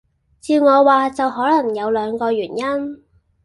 [0.39, 3.03] 照我話就可能有兩個原因